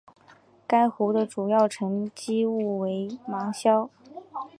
[0.67, 3.87] 该湖的主要沉积物为芒硝。